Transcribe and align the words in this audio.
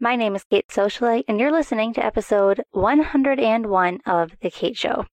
My 0.00 0.14
name 0.14 0.36
is 0.36 0.44
Kate 0.44 0.68
Socialite, 0.68 1.24
and 1.26 1.40
you're 1.40 1.50
listening 1.50 1.92
to 1.94 2.06
episode 2.06 2.62
101 2.70 3.98
of 4.06 4.30
The 4.40 4.48
Kate 4.48 4.76
Show. 4.76 5.06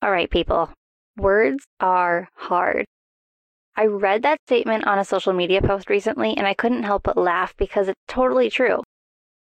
All 0.00 0.12
right, 0.12 0.30
people, 0.30 0.70
words 1.16 1.64
are 1.80 2.28
hard. 2.36 2.84
I 3.74 3.86
read 3.86 4.22
that 4.22 4.38
statement 4.46 4.86
on 4.86 5.00
a 5.00 5.04
social 5.04 5.32
media 5.32 5.60
post 5.60 5.90
recently, 5.90 6.36
and 6.36 6.46
I 6.46 6.54
couldn't 6.54 6.84
help 6.84 7.02
but 7.02 7.16
laugh 7.16 7.56
because 7.56 7.88
it's 7.88 8.00
totally 8.06 8.48
true. 8.48 8.80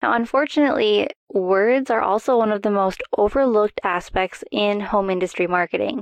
Now, 0.01 0.13
unfortunately, 0.13 1.09
words 1.31 1.91
are 1.91 2.01
also 2.01 2.35
one 2.35 2.51
of 2.51 2.63
the 2.63 2.71
most 2.71 3.03
overlooked 3.15 3.79
aspects 3.83 4.43
in 4.51 4.79
home 4.79 5.11
industry 5.11 5.45
marketing. 5.45 6.01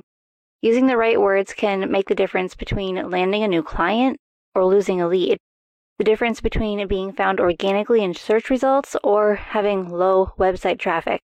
Using 0.62 0.88
the 0.88 0.96
right 0.96 1.20
words 1.20 1.52
can 1.52 1.92
make 1.92 2.08
the 2.08 2.16
difference 2.16 2.56
between 2.56 3.10
landing 3.10 3.44
a 3.44 3.50
new 3.50 3.62
client 3.62 4.16
or 4.56 4.64
losing 4.64 5.02
a 5.02 5.08
lead. 5.10 5.38
The 6.04 6.12
difference 6.12 6.42
between 6.42 6.86
being 6.90 7.14
found 7.14 7.40
organically 7.40 8.04
in 8.04 8.14
search 8.14 8.50
results 8.50 8.98
or 9.06 9.36
having 9.36 9.88
low 9.88 10.34
website 10.38 10.78
traffic. 10.78 11.22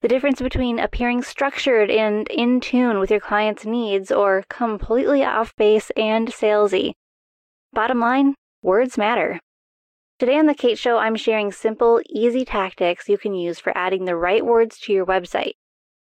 The 0.00 0.08
difference 0.08 0.40
between 0.40 0.78
appearing 0.78 1.22
structured 1.22 1.90
and 1.90 2.26
in 2.28 2.60
tune 2.60 2.98
with 2.98 3.10
your 3.10 3.20
client's 3.20 3.66
needs 3.66 4.10
or 4.10 4.44
completely 4.48 5.22
off 5.22 5.54
base 5.56 5.90
and 5.98 6.28
salesy. 6.28 6.92
Bottom 7.74 8.00
line, 8.00 8.34
words 8.62 8.96
matter. 8.96 9.38
Today 10.18 10.38
on 10.38 10.46
The 10.46 10.54
Kate 10.54 10.78
Show, 10.78 10.96
I'm 10.96 11.16
sharing 11.16 11.52
simple, 11.52 12.00
easy 12.08 12.46
tactics 12.46 13.10
you 13.10 13.18
can 13.18 13.34
use 13.34 13.60
for 13.60 13.76
adding 13.76 14.06
the 14.06 14.16
right 14.16 14.46
words 14.46 14.78
to 14.78 14.94
your 14.94 15.04
website. 15.04 15.56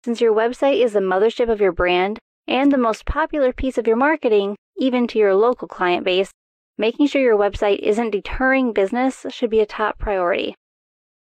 Since 0.05 0.21
your 0.21 0.35
website 0.35 0.79
is 0.83 0.93
the 0.93 0.99
mothership 0.99 1.49
of 1.49 1.59
your 1.59 1.71
brand 1.71 2.19
and 2.47 2.71
the 2.71 2.77
most 2.77 3.07
popular 3.07 3.51
piece 3.51 3.79
of 3.79 3.87
your 3.87 3.97
marketing, 3.97 4.55
even 4.77 5.07
to 5.07 5.17
your 5.17 5.33
local 5.33 5.67
client 5.67 6.05
base, 6.05 6.29
making 6.77 7.07
sure 7.07 7.21
your 7.21 7.37
website 7.37 7.79
isn't 7.79 8.11
deterring 8.11 8.73
business 8.73 9.25
should 9.29 9.49
be 9.49 9.59
a 9.59 9.65
top 9.65 9.97
priority. 9.97 10.55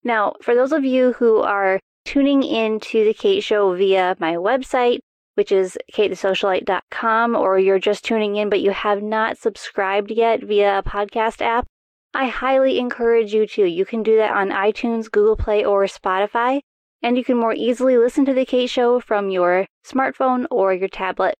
Now, 0.04 0.34
for 0.42 0.54
those 0.54 0.72
of 0.72 0.84
you 0.84 1.12
who 1.14 1.38
are 1.38 1.80
tuning 2.04 2.42
in 2.42 2.80
to 2.80 3.04
The 3.04 3.14
Kate 3.14 3.42
Show 3.42 3.74
via 3.74 4.16
my 4.18 4.34
website, 4.34 4.98
which 5.34 5.52
is 5.52 5.78
katethesocialite.com, 5.92 7.36
or 7.36 7.58
you're 7.58 7.78
just 7.78 8.04
tuning 8.04 8.36
in 8.36 8.48
but 8.48 8.60
you 8.60 8.70
have 8.70 9.02
not 9.02 9.38
subscribed 9.38 10.10
yet 10.10 10.42
via 10.42 10.78
a 10.78 10.82
podcast 10.82 11.40
app, 11.40 11.66
I 12.14 12.28
highly 12.28 12.78
encourage 12.78 13.34
you 13.34 13.46
to. 13.48 13.66
You 13.66 13.84
can 13.84 14.02
do 14.02 14.16
that 14.16 14.34
on 14.34 14.48
iTunes, 14.48 15.10
Google 15.10 15.36
Play, 15.36 15.64
or 15.64 15.84
Spotify, 15.84 16.60
and 17.02 17.16
you 17.16 17.24
can 17.24 17.36
more 17.36 17.54
easily 17.54 17.98
listen 17.98 18.24
to 18.24 18.32
The 18.32 18.46
Kate 18.46 18.70
Show 18.70 19.00
from 19.00 19.30
your 19.30 19.66
smartphone 19.86 20.46
or 20.50 20.72
your 20.72 20.88
tablet. 20.88 21.34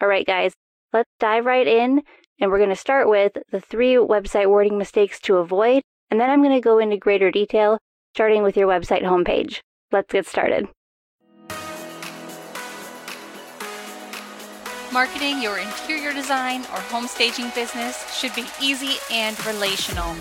All 0.00 0.08
right, 0.08 0.26
guys, 0.26 0.54
let's 0.92 1.10
dive 1.20 1.44
right 1.44 1.66
in, 1.66 2.02
and 2.40 2.50
we're 2.50 2.58
going 2.58 2.70
to 2.70 2.76
start 2.76 3.08
with 3.08 3.32
the 3.50 3.60
three 3.60 3.94
website 3.94 4.48
wording 4.48 4.78
mistakes 4.78 5.20
to 5.20 5.36
avoid, 5.36 5.82
and 6.10 6.20
then 6.20 6.30
I'm 6.30 6.42
going 6.42 6.54
to 6.54 6.60
go 6.60 6.78
into 6.78 6.96
greater 6.96 7.30
detail, 7.30 7.78
starting 8.14 8.42
with 8.42 8.56
your 8.56 8.68
website 8.68 9.02
homepage. 9.02 9.60
Let's 9.90 10.12
get 10.12 10.26
started. 10.26 10.68
Marketing 14.90 15.42
your 15.42 15.58
interior 15.58 16.14
design 16.14 16.62
or 16.62 16.80
home 16.80 17.06
staging 17.06 17.50
business 17.54 18.10
should 18.18 18.34
be 18.34 18.46
easy 18.60 18.96
and 19.12 19.38
relational. 19.44 20.14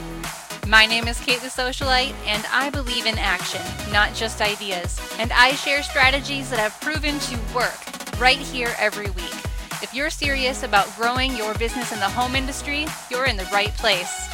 My 0.68 0.86
name 0.86 1.08
is 1.08 1.18
Kate 1.22 1.40
the 1.40 1.48
Socialite, 1.48 2.14
and 2.26 2.46
I 2.52 2.70
believe 2.70 3.06
in 3.06 3.18
action, 3.18 3.62
not 3.94 4.14
just 4.14 4.42
ideas. 4.42 5.00
And 5.18 5.32
I 5.32 5.52
share 5.52 5.82
strategies 5.82 6.50
that 6.50 6.60
have 6.60 6.82
proven 6.82 7.18
to 7.20 7.38
work 7.56 8.20
right 8.20 8.38
here 8.38 8.76
every 8.78 9.10
week. 9.12 9.47
If 9.80 9.94
you're 9.94 10.10
serious 10.10 10.64
about 10.64 10.92
growing 10.96 11.36
your 11.36 11.54
business 11.54 11.92
in 11.92 12.00
the 12.00 12.10
home 12.10 12.36
industry, 12.36 12.88
you're 13.12 13.28
in 13.28 13.38
the 13.38 13.48
right 13.54 13.72
place. 13.76 14.28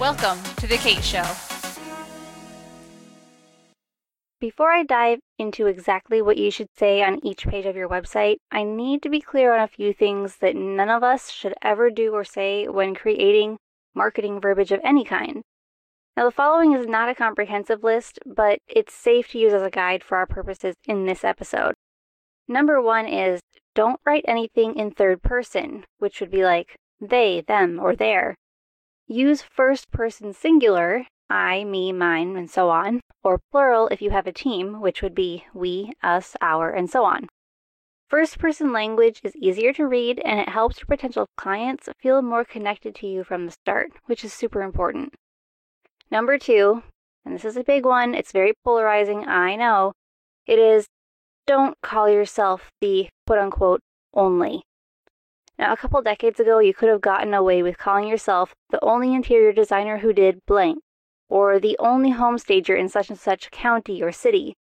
Welcome 0.00 0.42
to 0.56 0.66
The 0.66 0.76
Kate 0.78 1.04
Show. 1.04 1.22
Before 4.40 4.72
I 4.72 4.82
dive 4.82 5.20
into 5.38 5.68
exactly 5.68 6.20
what 6.20 6.36
you 6.36 6.50
should 6.50 6.66
say 6.76 7.00
on 7.00 7.24
each 7.24 7.46
page 7.46 7.64
of 7.64 7.76
your 7.76 7.88
website, 7.88 8.38
I 8.50 8.64
need 8.64 9.02
to 9.02 9.08
be 9.08 9.20
clear 9.20 9.54
on 9.54 9.60
a 9.60 9.68
few 9.68 9.92
things 9.92 10.38
that 10.38 10.56
none 10.56 10.90
of 10.90 11.04
us 11.04 11.30
should 11.30 11.54
ever 11.62 11.90
do 11.90 12.12
or 12.12 12.24
say 12.24 12.66
when 12.66 12.96
creating 12.96 13.58
marketing 13.94 14.40
verbiage 14.40 14.72
of 14.72 14.80
any 14.82 15.04
kind. 15.04 15.42
Now, 16.16 16.24
the 16.24 16.32
following 16.32 16.72
is 16.72 16.88
not 16.88 17.08
a 17.08 17.14
comprehensive 17.14 17.84
list, 17.84 18.18
but 18.26 18.58
it's 18.66 18.94
safe 18.94 19.28
to 19.28 19.38
use 19.38 19.52
as 19.52 19.62
a 19.62 19.70
guide 19.70 20.02
for 20.02 20.18
our 20.18 20.26
purposes 20.26 20.74
in 20.88 21.06
this 21.06 21.22
episode. 21.22 21.74
Number 22.48 22.82
one 22.82 23.06
is 23.06 23.40
don't 23.78 24.00
write 24.04 24.24
anything 24.26 24.74
in 24.74 24.90
third 24.90 25.22
person, 25.22 25.84
which 26.00 26.20
would 26.20 26.32
be 26.32 26.42
like 26.42 26.74
they, 27.00 27.44
them, 27.46 27.78
or 27.78 27.94
their. 27.94 28.34
Use 29.06 29.40
first 29.40 29.92
person 29.92 30.32
singular 30.32 31.06
I, 31.30 31.62
me, 31.62 31.92
mine, 31.92 32.36
and 32.36 32.50
so 32.50 32.70
on, 32.70 33.02
or 33.22 33.38
plural 33.52 33.86
if 33.92 34.02
you 34.02 34.10
have 34.10 34.26
a 34.26 34.32
team, 34.32 34.80
which 34.80 35.00
would 35.00 35.14
be 35.14 35.44
we, 35.54 35.92
us, 36.02 36.34
our, 36.40 36.72
and 36.72 36.90
so 36.90 37.04
on. 37.04 37.28
First 38.08 38.40
person 38.40 38.72
language 38.72 39.20
is 39.22 39.36
easier 39.36 39.72
to 39.74 39.86
read 39.86 40.20
and 40.24 40.40
it 40.40 40.48
helps 40.48 40.80
your 40.80 40.86
potential 40.86 41.28
clients 41.36 41.88
feel 42.00 42.20
more 42.20 42.44
connected 42.44 42.96
to 42.96 43.06
you 43.06 43.22
from 43.22 43.46
the 43.46 43.52
start, 43.52 43.92
which 44.06 44.24
is 44.24 44.32
super 44.32 44.62
important. 44.62 45.14
Number 46.10 46.36
two, 46.36 46.82
and 47.24 47.32
this 47.32 47.44
is 47.44 47.56
a 47.56 47.62
big 47.62 47.84
one, 47.84 48.12
it's 48.12 48.32
very 48.32 48.54
polarizing, 48.64 49.24
I 49.28 49.54
know, 49.54 49.92
it 50.48 50.58
is 50.58 50.88
don't 51.48 51.80
call 51.82 52.10
yourself 52.10 52.70
the 52.82 53.08
quote 53.26 53.38
unquote 53.40 53.80
only. 54.12 54.62
Now, 55.58 55.72
a 55.72 55.76
couple 55.76 56.00
decades 56.02 56.38
ago, 56.38 56.58
you 56.60 56.74
could 56.74 56.90
have 56.90 57.00
gotten 57.00 57.32
away 57.34 57.62
with 57.62 57.78
calling 57.78 58.06
yourself 58.06 58.54
the 58.70 58.84
only 58.84 59.14
interior 59.14 59.52
designer 59.52 59.98
who 59.98 60.12
did 60.12 60.44
blank 60.46 60.78
or 61.28 61.58
the 61.58 61.76
only 61.78 62.10
home 62.10 62.38
stager 62.38 62.76
in 62.76 62.88
such 62.88 63.08
and 63.08 63.18
such 63.18 63.50
county 63.50 64.02
or 64.02 64.12
city. 64.12 64.54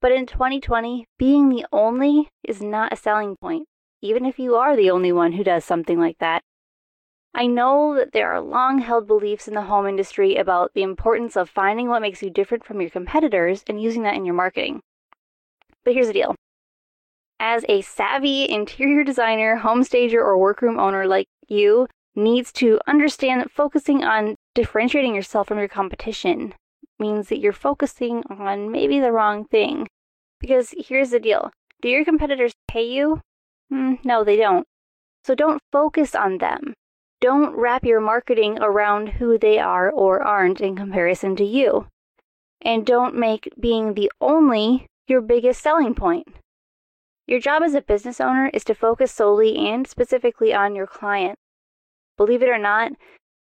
But 0.00 0.12
in 0.12 0.26
2020, 0.26 1.06
being 1.18 1.48
the 1.48 1.66
only 1.72 2.28
is 2.46 2.62
not 2.62 2.92
a 2.92 2.96
selling 2.96 3.36
point, 3.40 3.66
even 4.02 4.26
if 4.26 4.38
you 4.38 4.54
are 4.56 4.76
the 4.76 4.90
only 4.90 5.12
one 5.12 5.32
who 5.32 5.42
does 5.42 5.64
something 5.64 5.98
like 5.98 6.18
that. 6.18 6.42
I 7.34 7.46
know 7.46 7.94
that 7.96 8.12
there 8.12 8.30
are 8.32 8.40
long 8.40 8.78
held 8.78 9.06
beliefs 9.06 9.48
in 9.48 9.54
the 9.54 9.62
home 9.62 9.86
industry 9.86 10.36
about 10.36 10.72
the 10.74 10.82
importance 10.82 11.36
of 11.36 11.50
finding 11.50 11.88
what 11.88 12.02
makes 12.02 12.22
you 12.22 12.30
different 12.30 12.64
from 12.64 12.80
your 12.80 12.90
competitors 12.90 13.64
and 13.66 13.82
using 13.82 14.02
that 14.02 14.14
in 14.14 14.24
your 14.24 14.34
marketing. 14.34 14.80
But 15.86 15.94
here's 15.94 16.08
the 16.08 16.12
deal 16.12 16.34
as 17.38 17.64
a 17.68 17.80
savvy 17.80 18.50
interior 18.50 19.04
designer, 19.04 19.56
home 19.56 19.84
stager, 19.84 20.20
or 20.20 20.36
workroom 20.36 20.80
owner 20.80 21.06
like 21.06 21.28
you 21.46 21.86
needs 22.16 22.50
to 22.54 22.80
understand 22.88 23.40
that 23.40 23.52
focusing 23.52 24.02
on 24.02 24.34
differentiating 24.56 25.14
yourself 25.14 25.46
from 25.46 25.58
your 25.58 25.68
competition 25.68 26.54
means 26.98 27.28
that 27.28 27.38
you're 27.38 27.52
focusing 27.52 28.24
on 28.28 28.72
maybe 28.72 28.98
the 28.98 29.12
wrong 29.12 29.44
thing. 29.44 29.86
Because 30.40 30.74
here's 30.76 31.10
the 31.10 31.20
deal 31.20 31.52
do 31.80 31.88
your 31.88 32.04
competitors 32.04 32.52
pay 32.66 32.90
you? 32.90 33.20
Mm, 33.72 34.04
no, 34.04 34.24
they 34.24 34.36
don't. 34.36 34.66
So 35.22 35.36
don't 35.36 35.62
focus 35.70 36.16
on 36.16 36.38
them. 36.38 36.74
Don't 37.20 37.54
wrap 37.54 37.84
your 37.84 38.00
marketing 38.00 38.58
around 38.60 39.08
who 39.08 39.38
they 39.38 39.60
are 39.60 39.88
or 39.88 40.20
aren't 40.20 40.60
in 40.60 40.74
comparison 40.74 41.36
to 41.36 41.44
you. 41.44 41.86
And 42.60 42.84
don't 42.84 43.14
make 43.14 43.52
being 43.60 43.94
the 43.94 44.10
only 44.20 44.88
your 45.08 45.20
biggest 45.20 45.62
selling 45.62 45.94
point. 45.94 46.26
Your 47.26 47.40
job 47.40 47.62
as 47.62 47.74
a 47.74 47.80
business 47.80 48.20
owner 48.20 48.50
is 48.52 48.64
to 48.64 48.74
focus 48.74 49.12
solely 49.12 49.56
and 49.56 49.86
specifically 49.86 50.54
on 50.54 50.74
your 50.74 50.86
client. 50.86 51.36
Believe 52.16 52.42
it 52.42 52.48
or 52.48 52.58
not, 52.58 52.92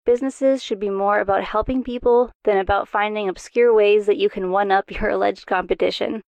Businesses 0.06 0.62
should 0.62 0.80
be 0.80 0.92
more 0.92 1.20
about 1.20 1.44
helping 1.44 1.84
people 1.84 2.32
than 2.44 2.58
about 2.58 2.88
finding 2.88 3.28
obscure 3.28 3.74
ways 3.74 4.06
that 4.06 4.18
you 4.18 4.30
can 4.30 4.52
one 4.52 4.72
up 4.72 4.92
your 4.92 5.10
alleged 5.10 5.48
competition. 5.48 6.22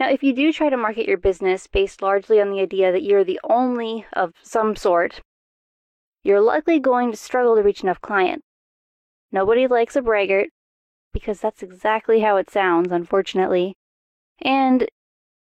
Now, 0.00 0.08
if 0.08 0.22
you 0.22 0.32
do 0.32 0.52
try 0.52 0.70
to 0.70 0.76
market 0.76 1.06
your 1.06 1.18
business 1.18 1.66
based 1.66 2.00
largely 2.00 2.40
on 2.40 2.50
the 2.50 2.60
idea 2.60 2.90
that 2.92 3.02
you're 3.02 3.24
the 3.24 3.40
only 3.44 4.06
of 4.14 4.32
some 4.42 4.74
sort, 4.74 5.20
you're 6.22 6.40
likely 6.40 6.80
going 6.80 7.10
to 7.10 7.16
struggle 7.16 7.56
to 7.56 7.62
reach 7.62 7.82
enough 7.82 8.00
clients. 8.00 8.44
Nobody 9.30 9.66
likes 9.66 9.96
a 9.96 10.02
braggart, 10.02 10.48
because 11.12 11.40
that's 11.40 11.62
exactly 11.62 12.20
how 12.20 12.36
it 12.36 12.48
sounds, 12.48 12.90
unfortunately. 12.90 13.74
And 14.42 14.88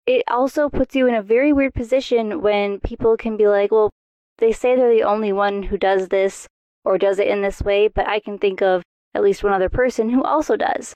it 0.06 0.24
also 0.28 0.70
puts 0.70 0.96
you 0.96 1.08
in 1.08 1.16
a 1.16 1.22
very 1.22 1.52
weird 1.52 1.74
position 1.74 2.42
when 2.42 2.80
people 2.80 3.18
can 3.18 3.36
be 3.38 3.48
like, 3.48 3.72
well, 3.72 3.92
they 4.38 4.52
say 4.52 4.76
they're 4.76 4.94
the 4.94 5.04
only 5.04 5.34
one 5.34 5.64
who 5.64 5.78
does 5.78 6.08
this, 6.10 6.48
or 6.86 6.98
does 6.98 7.20
it 7.20 7.28
in 7.28 7.42
this 7.42 7.62
way, 7.62 7.88
but 7.88 8.08
I 8.08 8.20
can 8.20 8.38
think 8.38 8.62
of 8.62 8.84
at 9.14 9.24
least 9.24 9.44
one 9.44 9.54
other 9.54 9.70
person 9.70 10.10
who 10.10 10.24
also 10.24 10.56
does. 10.56 10.94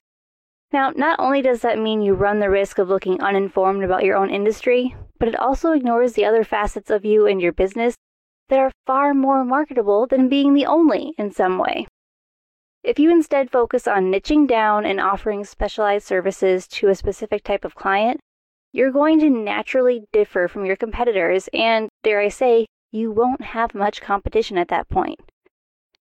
Now, 0.72 0.92
not 0.92 1.20
only 1.20 1.42
does 1.42 1.62
that 1.62 1.80
mean 1.80 2.02
you 2.02 2.14
run 2.14 2.40
the 2.40 2.50
risk 2.50 2.78
of 2.78 2.88
looking 2.88 3.22
uninformed 3.22 3.84
about 3.84 4.06
your 4.06 4.16
own 4.16 4.30
industry, 4.30 4.96
but 5.20 5.28
it 5.28 5.36
also 5.36 5.74
ignores 5.74 6.14
the 6.14 6.24
other 6.24 6.46
facets 6.46 6.90
of 6.90 7.04
you 7.04 7.28
and 7.28 7.42
your 7.42 7.52
business 7.52 7.96
that 8.48 8.60
are 8.60 8.72
far 8.86 9.14
more 9.14 9.44
marketable 9.44 10.08
than 10.08 10.30
being 10.30 10.54
the 10.54 10.66
only 10.66 11.14
in 11.18 11.32
some 11.32 11.58
way. 11.58 11.88
If 12.84 12.98
you 12.98 13.12
instead 13.12 13.52
focus 13.52 13.88
on 13.88 14.12
niching 14.12 14.48
down 14.48 14.88
and 14.88 15.00
offering 15.00 15.44
specialized 15.44 16.08
services 16.08 16.68
to 16.70 16.88
a 16.88 16.96
specific 16.96 17.44
type 17.44 17.64
of 17.64 17.76
client, 17.76 18.20
you're 18.72 18.92
going 18.92 19.20
to 19.20 19.30
naturally 19.30 20.08
differ 20.12 20.48
from 20.48 20.66
your 20.66 20.76
competitors, 20.76 21.48
and 21.54 21.90
dare 22.02 22.20
I 22.20 22.30
say, 22.30 22.66
you 22.92 23.12
won't 23.12 23.42
have 23.42 23.76
much 23.76 24.02
competition 24.02 24.58
at 24.58 24.70
that 24.70 24.90
point. 24.90 25.20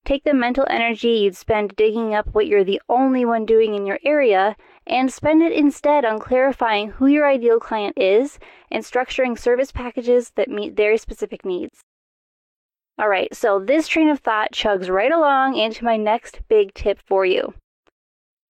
Take 0.06 0.24
the 0.24 0.32
mental 0.32 0.66
energy 0.70 1.10
you'd 1.18 1.36
spend 1.36 1.76
digging 1.76 2.14
up 2.14 2.28
what 2.32 2.46
you're 2.46 2.64
the 2.64 2.80
only 2.88 3.26
one 3.26 3.44
doing 3.44 3.74
in 3.74 3.84
your 3.84 3.98
area 4.02 4.56
and 4.86 5.12
spend 5.12 5.42
it 5.42 5.52
instead 5.52 6.06
on 6.06 6.18
clarifying 6.18 6.92
who 6.92 7.06
your 7.06 7.28
ideal 7.28 7.60
client 7.60 7.98
is 7.98 8.38
and 8.70 8.82
structuring 8.82 9.38
service 9.38 9.70
packages 9.70 10.32
that 10.36 10.48
meet 10.48 10.76
their 10.76 10.96
specific 10.96 11.44
needs. 11.44 11.84
All 13.00 13.08
right, 13.08 13.34
so 13.34 13.58
this 13.58 13.88
train 13.88 14.10
of 14.10 14.18
thought 14.18 14.52
chugs 14.52 14.90
right 14.90 15.10
along 15.10 15.56
into 15.56 15.86
my 15.86 15.96
next 15.96 16.42
big 16.48 16.74
tip 16.74 16.98
for 17.06 17.24
you. 17.24 17.54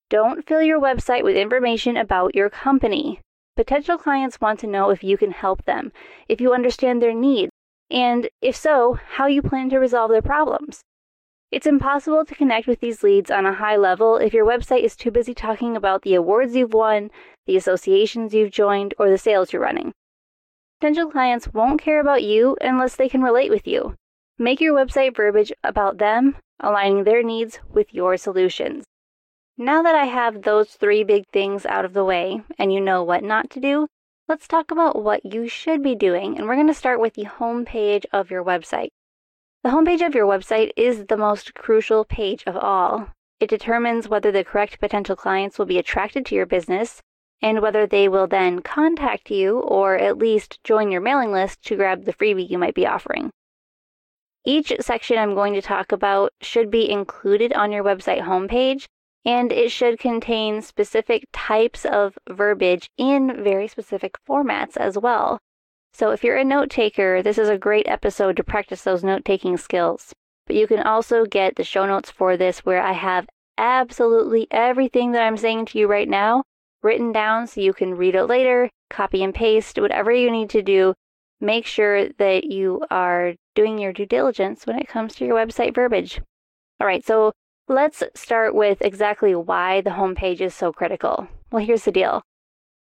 Don't 0.09 0.45
fill 0.45 0.61
your 0.61 0.81
website 0.81 1.23
with 1.23 1.37
information 1.37 1.97
about 1.97 2.35
your 2.35 2.51
company. 2.51 3.21
Potential 3.57 3.97
clients 3.97 4.41
want 4.41 4.59
to 4.59 4.67
know 4.67 4.91
if 4.91 5.05
you 5.05 5.17
can 5.17 5.31
help 5.31 5.65
them, 5.67 5.93
if 6.29 6.41
you 6.41 6.53
understand 6.53 7.01
their 7.01 7.15
needs, 7.15 7.53
and 7.93 8.29
if 8.43 8.57
so, 8.57 8.99
how 9.11 9.29
you 9.29 9.41
plan 9.41 9.71
to 9.71 9.79
resolve 9.79 10.11
their 10.11 10.21
problems. 10.21 10.81
It's 11.53 11.67
impossible 11.67 12.25
to 12.25 12.35
connect 12.35 12.67
with 12.67 12.81
these 12.81 13.05
leads 13.05 13.31
on 13.31 13.47
a 13.47 13.55
high 13.55 13.77
level 13.77 14.17
if 14.17 14.35
your 14.35 14.45
website 14.45 14.83
is 14.83 14.97
too 14.97 15.13
busy 15.13 15.33
talking 15.33 15.77
about 15.77 16.03
the 16.03 16.17
awards 16.17 16.57
you've 16.57 16.75
won, 16.75 17.13
the 17.47 17.57
associations 17.57 18.35
you've 18.35 18.51
joined, 18.51 18.95
or 18.99 19.09
the 19.09 19.17
sales 19.17 19.53
you're 19.53 19.63
running. 19.63 19.93
Potential 20.81 21.09
clients 21.09 21.47
won't 21.55 21.81
care 21.81 22.01
about 22.01 22.25
you 22.25 22.57
unless 22.61 22.97
they 22.97 23.09
can 23.09 23.23
relate 23.23 23.51
with 23.51 23.69
you. 23.69 23.95
Make 24.43 24.63
your 24.63 24.75
website 24.75 25.15
verbiage 25.15 25.53
about 25.63 25.99
them, 25.99 26.35
aligning 26.59 27.05
their 27.05 27.23
needs 27.23 27.61
with 27.69 27.93
your 27.93 28.17
solutions. 28.17 28.87
Now 29.59 29.83
that 29.83 29.95
I 29.95 30.07
have 30.07 30.41
those 30.41 30.71
three 30.71 31.05
big 31.05 31.29
things 31.29 31.67
out 31.67 31.85
of 31.85 31.93
the 31.93 32.07
way 32.07 32.43
and 32.59 32.73
you 32.73 32.81
know 32.81 33.05
what 33.05 33.23
not 33.23 33.51
to 33.51 33.61
do, 33.61 33.87
let's 34.29 34.49
talk 34.49 34.71
about 34.71 35.03
what 35.05 35.31
you 35.31 35.47
should 35.47 35.83
be 35.83 35.95
doing. 35.95 36.39
And 36.39 36.49
we're 36.49 36.55
going 36.55 36.69
to 36.69 36.73
start 36.73 37.01
with 37.01 37.13
the 37.13 37.25
home 37.25 37.67
page 37.67 38.07
of 38.15 38.31
your 38.31 38.43
website. 38.43 38.89
The 39.63 39.69
homepage 39.69 40.01
of 40.01 40.15
your 40.15 40.27
website 40.27 40.71
is 40.75 41.05
the 41.05 41.19
most 41.19 41.53
crucial 41.53 42.07
page 42.07 42.43
of 42.47 42.57
all. 42.57 43.09
It 43.41 43.51
determines 43.51 44.09
whether 44.09 44.33
the 44.33 44.43
correct 44.43 44.81
potential 44.81 45.17
clients 45.17 45.59
will 45.59 45.67
be 45.67 45.77
attracted 45.79 46.25
to 46.25 46.35
your 46.35 46.47
business 46.47 47.03
and 47.43 47.61
whether 47.61 47.87
they 47.87 48.09
will 48.09 48.27
then 48.27 48.63
contact 48.63 49.31
you 49.31 49.59
or 49.59 49.97
at 49.97 50.17
least 50.17 50.65
join 50.65 50.91
your 50.91 51.03
mailing 51.03 51.31
list 51.31 51.63
to 51.65 51.77
grab 51.77 52.07
the 52.07 52.15
freebie 52.15 52.49
you 52.49 52.57
might 52.57 52.75
be 52.75 52.87
offering. 52.87 53.31
Each 54.45 54.73
section 54.81 55.19
I'm 55.19 55.35
going 55.35 55.55
to 55.55 55.63
talk 55.63 55.93
about 55.93 56.33
should 56.41 56.71
be 56.71 56.91
included 56.91 57.53
on 57.53 57.73
your 57.73 57.85
website 57.85 58.23
homepage 58.23 58.87
and 59.25 59.53
it 59.53 59.71
should 59.71 59.99
contain 59.99 60.63
specific 60.63 61.25
types 61.33 61.85
of 61.85 62.19
verbiage 62.29 62.89
in 62.97 63.43
very 63.45 63.69
specific 63.69 64.17
formats 64.27 64.77
as 64.77 64.97
well. 64.97 65.41
So 65.93 66.11
if 66.11 66.25
you're 66.25 66.37
a 66.37 66.45
note 66.45 66.71
taker, 66.71 67.23
this 67.23 67.37
is 67.37 67.49
a 67.49 67.59
great 67.59 67.87
episode 67.87 68.37
to 68.37 68.45
practice 68.45 68.83
those 68.83 69.05
note 69.05 69.25
taking 69.25 69.57
skills. 69.57 70.15
But 70.47 70.57
you 70.57 70.67
can 70.67 70.81
also 70.81 71.27
get 71.27 71.57
the 71.57 71.65
show 71.65 71.85
notes 71.85 72.11
for 72.11 72.37
this 72.37 72.61
where 72.61 72.83
I 72.83 72.93
have 72.93 73.29
absolutely 73.59 74.47
everything 74.51 75.13
that 75.13 75.23
I'm 75.23 75.37
saying 75.37 75.67
to 75.67 75.79
you 75.79 75.87
right 75.87 76.09
now 76.09 76.45
written 76.83 77.13
down 77.13 77.47
so 77.47 77.61
you 77.61 77.75
can 77.75 77.95
read 77.95 78.15
it 78.15 78.25
later, 78.25 78.71
copy 78.89 79.23
and 79.23 79.35
paste, 79.35 79.79
whatever 79.79 80.11
you 80.11 80.31
need 80.31 80.49
to 80.51 80.63
do. 80.63 80.95
Make 81.41 81.67
sure 81.67 82.09
that 82.11 82.45
you 82.45 82.85
are 82.91 83.35
doing 83.55 83.79
your 83.79 83.93
due 83.93 84.07
diligence 84.07 84.67
when 84.67 84.79
it 84.79 84.89
comes 84.89 85.15
to 85.15 85.25
your 85.25 85.37
website 85.37 85.75
verbiage. 85.75 86.21
All 86.81 86.87
right, 86.87 87.05
so 87.05 87.33
let's 87.69 88.03
start 88.15 88.55
with 88.55 88.83
exactly 88.83 89.35
why 89.35 89.81
the 89.81 89.91
homepage 89.91 90.41
is 90.41 90.55
so 90.55 90.73
critical. 90.73 91.29
Well, 91.51 91.65
here's 91.65 91.85
the 91.85 91.93
deal. 91.93 92.23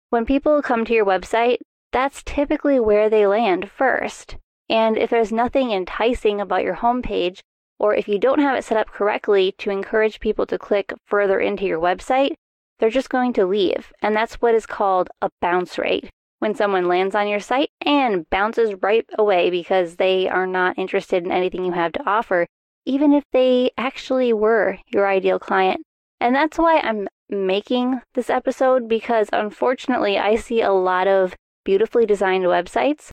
When 0.09 0.25
people 0.25 0.61
come 0.61 0.85
to 0.85 0.93
your 0.93 1.05
website, 1.05 1.57
that's 1.91 2.23
typically 2.23 2.79
where 2.79 3.09
they 3.09 3.27
land 3.27 3.69
first. 3.69 4.37
And 4.69 4.97
if 4.97 5.09
there's 5.09 5.31
nothing 5.31 5.71
enticing 5.71 6.39
about 6.39 6.63
your 6.63 6.75
homepage, 6.75 7.41
or 7.79 7.93
if 7.93 8.07
you 8.07 8.19
don't 8.19 8.39
have 8.39 8.57
it 8.57 8.63
set 8.63 8.77
up 8.77 8.87
correctly 8.87 9.53
to 9.57 9.69
encourage 9.69 10.19
people 10.19 10.45
to 10.45 10.57
click 10.57 10.93
further 11.05 11.39
into 11.39 11.65
your 11.65 11.79
website, 11.79 12.35
they're 12.79 12.89
just 12.89 13.09
going 13.09 13.33
to 13.33 13.45
leave. 13.45 13.91
And 14.01 14.15
that's 14.15 14.35
what 14.35 14.55
is 14.55 14.65
called 14.65 15.09
a 15.21 15.29
bounce 15.41 15.77
rate. 15.77 16.09
When 16.39 16.53
someone 16.53 16.87
lands 16.87 17.15
on 17.15 17.27
your 17.27 17.39
site 17.39 17.71
and 17.81 18.29
bounces 18.29 18.75
right 18.81 19.05
away 19.17 19.49
because 19.49 19.95
they 19.95 20.27
are 20.27 20.45
not 20.45 20.77
interested 20.77 21.23
in 21.23 21.31
anything 21.31 21.65
you 21.65 21.71
have 21.71 21.93
to 21.93 22.07
offer, 22.09 22.45
even 22.85 23.13
if 23.13 23.23
they 23.31 23.71
actually 23.77 24.33
were 24.33 24.77
your 24.87 25.07
ideal 25.07 25.39
client. 25.39 25.81
And 26.19 26.35
that's 26.35 26.57
why 26.57 26.79
I'm 26.79 27.07
making 27.29 28.01
this 28.13 28.29
episode 28.29 28.87
because 28.87 29.29
unfortunately 29.33 30.17
I 30.17 30.35
see 30.35 30.61
a 30.61 30.71
lot 30.71 31.07
of 31.07 31.35
beautifully 31.63 32.05
designed 32.05 32.43
websites 32.43 33.09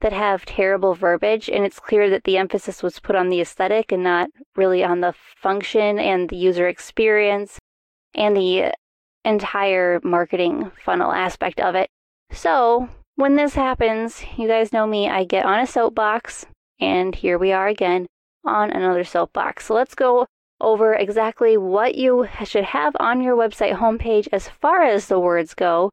that 0.00 0.12
have 0.12 0.44
terrible 0.44 0.94
verbiage, 0.94 1.48
and 1.48 1.64
it's 1.64 1.78
clear 1.78 2.10
that 2.10 2.24
the 2.24 2.36
emphasis 2.36 2.82
was 2.82 2.98
put 2.98 3.14
on 3.14 3.28
the 3.28 3.40
aesthetic 3.40 3.92
and 3.92 4.02
not 4.02 4.28
really 4.56 4.82
on 4.82 5.00
the 5.00 5.14
function 5.36 6.00
and 6.00 6.28
the 6.28 6.36
user 6.36 6.66
experience 6.66 7.58
and 8.14 8.36
the 8.36 8.72
entire 9.24 10.00
marketing 10.02 10.72
funnel 10.84 11.12
aspect 11.12 11.60
of 11.60 11.76
it. 11.76 11.88
So, 12.32 12.88
when 13.16 13.36
this 13.36 13.54
happens, 13.54 14.24
you 14.36 14.48
guys 14.48 14.72
know 14.72 14.86
me, 14.86 15.08
I 15.08 15.24
get 15.24 15.44
on 15.44 15.60
a 15.60 15.66
soapbox, 15.66 16.46
and 16.80 17.14
here 17.14 17.38
we 17.38 17.52
are 17.52 17.68
again 17.68 18.06
on 18.44 18.70
another 18.70 19.04
soapbox. 19.04 19.66
So, 19.66 19.74
let's 19.74 19.94
go 19.94 20.26
over 20.60 20.94
exactly 20.94 21.56
what 21.56 21.94
you 21.94 22.28
should 22.44 22.64
have 22.64 22.96
on 22.98 23.20
your 23.20 23.36
website 23.36 23.76
homepage 23.76 24.28
as 24.32 24.48
far 24.48 24.82
as 24.82 25.06
the 25.06 25.20
words 25.20 25.54
go 25.54 25.90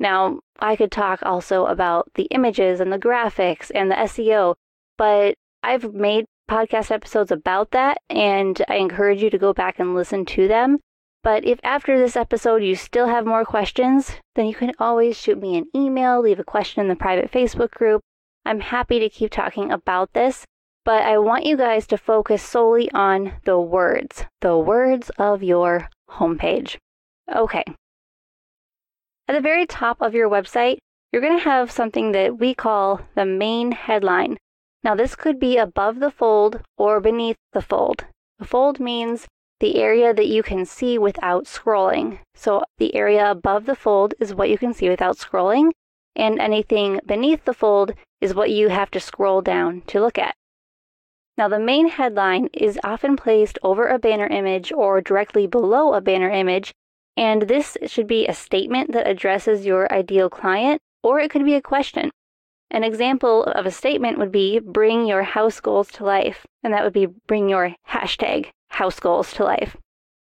now, 0.00 0.40
I 0.58 0.76
could 0.76 0.90
talk 0.90 1.20
also 1.22 1.66
about 1.66 2.10
the 2.14 2.24
images 2.30 2.80
and 2.80 2.90
the 2.90 2.98
graphics 2.98 3.70
and 3.72 3.90
the 3.90 3.96
SEO, 3.96 4.54
but 4.96 5.34
I've 5.62 5.92
made 5.92 6.24
podcast 6.50 6.90
episodes 6.90 7.30
about 7.30 7.72
that, 7.72 7.98
and 8.08 8.60
I 8.66 8.76
encourage 8.76 9.22
you 9.22 9.28
to 9.28 9.38
go 9.38 9.52
back 9.52 9.78
and 9.78 9.94
listen 9.94 10.24
to 10.24 10.48
them. 10.48 10.78
But 11.22 11.44
if 11.44 11.60
after 11.62 11.98
this 11.98 12.16
episode 12.16 12.62
you 12.62 12.74
still 12.76 13.08
have 13.08 13.26
more 13.26 13.44
questions, 13.44 14.16
then 14.34 14.46
you 14.46 14.54
can 14.54 14.72
always 14.78 15.16
shoot 15.20 15.40
me 15.40 15.56
an 15.56 15.66
email, 15.74 16.20
leave 16.20 16.38
a 16.38 16.44
question 16.44 16.80
in 16.80 16.88
the 16.88 16.96
private 16.96 17.30
Facebook 17.30 17.70
group. 17.70 18.00
I'm 18.44 18.60
happy 18.60 18.98
to 18.98 19.08
keep 19.08 19.30
talking 19.30 19.70
about 19.70 20.12
this, 20.14 20.46
but 20.84 21.02
I 21.02 21.18
want 21.18 21.44
you 21.44 21.56
guys 21.56 21.86
to 21.88 21.98
focus 21.98 22.42
solely 22.42 22.90
on 22.92 23.34
the 23.44 23.60
words, 23.60 24.24
the 24.40 24.56
words 24.56 25.10
of 25.18 25.42
your 25.42 25.90
homepage. 26.08 26.78
Okay, 27.30 27.64
at 29.30 29.34
the 29.34 29.40
very 29.40 29.64
top 29.64 30.00
of 30.00 30.12
your 30.12 30.28
website, 30.28 30.78
you're 31.12 31.22
going 31.22 31.38
to 31.38 31.44
have 31.44 31.70
something 31.70 32.10
that 32.10 32.40
we 32.40 32.52
call 32.52 33.02
the 33.14 33.24
main 33.24 33.70
headline. 33.70 34.36
Now, 34.82 34.96
this 34.96 35.14
could 35.14 35.38
be 35.38 35.56
above 35.56 36.00
the 36.00 36.10
fold 36.10 36.62
or 36.76 36.98
beneath 36.98 37.36
the 37.52 37.62
fold. 37.62 38.06
The 38.40 38.44
fold 38.44 38.80
means 38.80 39.28
the 39.60 39.76
area 39.76 40.12
that 40.12 40.26
you 40.26 40.42
can 40.42 40.64
see 40.64 40.98
without 40.98 41.44
scrolling. 41.44 42.18
So, 42.34 42.64
the 42.78 42.94
area 42.94 43.30
above 43.30 43.66
the 43.66 43.76
fold 43.76 44.14
is 44.18 44.34
what 44.34 44.50
you 44.50 44.58
can 44.58 44.74
see 44.74 44.88
without 44.88 45.18
scrolling, 45.18 45.70
and 46.16 46.40
anything 46.40 47.00
beneath 47.06 47.44
the 47.44 47.54
fold 47.54 47.92
is 48.20 48.34
what 48.34 48.50
you 48.50 48.68
have 48.68 48.90
to 48.90 49.00
scroll 49.00 49.42
down 49.42 49.82
to 49.82 50.00
look 50.00 50.18
at. 50.18 50.34
Now, 51.38 51.48
the 51.48 51.60
main 51.60 51.88
headline 51.88 52.48
is 52.52 52.78
often 52.84 53.16
placed 53.16 53.58
over 53.62 53.86
a 53.86 53.98
banner 53.98 54.26
image 54.26 54.72
or 54.72 55.00
directly 55.00 55.46
below 55.46 55.94
a 55.94 56.00
banner 56.00 56.30
image 56.30 56.74
and 57.20 57.42
this 57.42 57.76
should 57.86 58.06
be 58.06 58.26
a 58.26 58.32
statement 58.32 58.92
that 58.92 59.06
addresses 59.06 59.66
your 59.66 59.92
ideal 59.92 60.30
client, 60.30 60.80
or 61.02 61.20
it 61.20 61.30
could 61.30 61.44
be 61.44 61.54
a 61.54 61.60
question. 61.60 62.10
An 62.70 62.82
example 62.82 63.44
of 63.44 63.66
a 63.66 63.70
statement 63.70 64.16
would 64.16 64.32
be 64.32 64.58
bring 64.58 65.06
your 65.06 65.24
house 65.24 65.60
goals 65.60 65.90
to 65.92 66.04
life, 66.04 66.46
and 66.62 66.72
that 66.72 66.82
would 66.82 66.94
be 66.94 67.08
bring 67.26 67.48
your 67.48 67.74
hashtag 67.88 68.50
house 68.70 68.98
goals 69.00 69.32
to 69.34 69.44
life. 69.44 69.76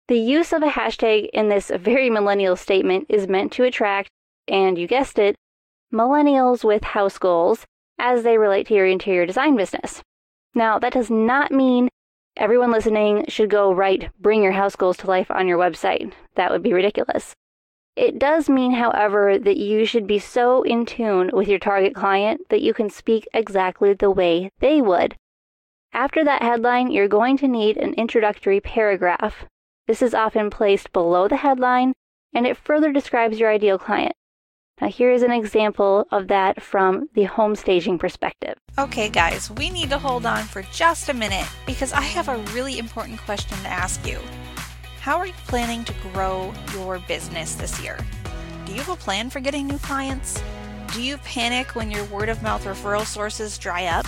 The 0.07 0.19
use 0.19 0.53
of 0.53 0.63
a 0.63 0.69
hashtag 0.69 1.29
in 1.33 1.49
this 1.49 1.71
very 1.75 2.09
millennial 2.09 2.55
statement 2.55 3.07
is 3.09 3.27
meant 3.27 3.51
to 3.53 3.63
attract, 3.63 4.09
and 4.47 4.77
you 4.77 4.87
guessed 4.87 5.19
it, 5.19 5.35
millennials 5.93 6.63
with 6.63 6.83
house 6.83 7.17
goals 7.17 7.65
as 7.97 8.23
they 8.23 8.37
relate 8.37 8.67
to 8.67 8.73
your 8.73 8.85
interior 8.85 9.25
design 9.25 9.55
business. 9.55 10.01
Now, 10.53 10.79
that 10.79 10.93
does 10.93 11.09
not 11.09 11.51
mean 11.51 11.89
Everyone 12.37 12.69
listening 12.69 13.23
should 13.29 13.49
go 13.49 13.71
write 13.71 14.09
Bring 14.19 14.43
Your 14.43 14.51
House 14.51 14.75
Goals 14.75 14.97
to 14.97 15.07
Life 15.07 15.31
on 15.31 15.47
your 15.47 15.57
website. 15.57 16.11
That 16.35 16.51
would 16.51 16.61
be 16.61 16.73
ridiculous. 16.73 17.33
It 17.95 18.19
does 18.19 18.49
mean, 18.49 18.73
however, 18.73 19.39
that 19.39 19.55
you 19.55 19.85
should 19.85 20.05
be 20.05 20.19
so 20.19 20.61
in 20.63 20.85
tune 20.85 21.29
with 21.31 21.47
your 21.47 21.59
target 21.59 21.95
client 21.95 22.41
that 22.49 22.61
you 22.61 22.73
can 22.73 22.89
speak 22.89 23.25
exactly 23.33 23.93
the 23.93 24.11
way 24.11 24.51
they 24.59 24.81
would. 24.81 25.15
After 25.95 26.25
that 26.25 26.41
headline, 26.41 26.91
you're 26.91 27.07
going 27.07 27.37
to 27.37 27.47
need 27.47 27.77
an 27.77 27.93
introductory 27.93 28.59
paragraph. 28.59 29.45
This 29.87 30.01
is 30.01 30.13
often 30.13 30.49
placed 30.49 30.91
below 30.91 31.29
the 31.29 31.37
headline 31.37 31.93
and 32.33 32.45
it 32.45 32.57
further 32.57 32.91
describes 32.91 33.39
your 33.39 33.49
ideal 33.49 33.79
client. 33.79 34.11
Now, 34.81 34.89
here 34.89 35.09
is 35.09 35.23
an 35.23 35.31
example 35.31 36.05
of 36.11 36.27
that 36.27 36.61
from 36.61 37.07
the 37.13 37.23
home 37.23 37.55
staging 37.55 37.97
perspective. 37.97 38.55
Okay, 38.77 39.07
guys, 39.07 39.49
we 39.51 39.69
need 39.69 39.89
to 39.89 39.97
hold 39.97 40.25
on 40.25 40.43
for 40.43 40.63
just 40.63 41.07
a 41.07 41.13
minute 41.13 41.47
because 41.65 41.93
I 41.93 42.01
have 42.01 42.27
a 42.27 42.43
really 42.53 42.77
important 42.77 43.17
question 43.19 43.57
to 43.59 43.69
ask 43.69 44.05
you. 44.05 44.19
How 44.99 45.15
are 45.15 45.27
you 45.27 45.33
planning 45.47 45.85
to 45.85 45.93
grow 46.11 46.53
your 46.73 46.99
business 47.07 47.55
this 47.55 47.81
year? 47.81 47.97
Do 48.65 48.73
you 48.73 48.79
have 48.79 48.89
a 48.89 48.97
plan 48.97 49.29
for 49.29 49.39
getting 49.39 49.65
new 49.65 49.79
clients? 49.79 50.43
Do 50.93 51.01
you 51.01 51.15
panic 51.19 51.73
when 51.73 51.89
your 51.89 52.03
word 52.05 52.27
of 52.27 52.43
mouth 52.43 52.65
referral 52.65 53.05
sources 53.05 53.57
dry 53.57 53.85
up? 53.85 54.05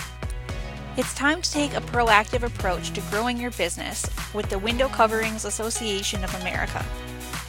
It's 0.97 1.13
time 1.13 1.43
to 1.43 1.51
take 1.51 1.75
a 1.75 1.81
proactive 1.81 2.41
approach 2.41 2.89
to 2.93 3.01
growing 3.11 3.39
your 3.39 3.51
business 3.51 4.09
with 4.33 4.49
the 4.49 4.57
Window 4.57 4.87
Coverings 4.87 5.45
Association 5.45 6.23
of 6.23 6.33
America. 6.41 6.83